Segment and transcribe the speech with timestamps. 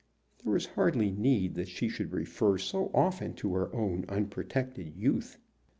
[0.43, 5.37] There was hardly need that she should refer so often to her own unprotected youth.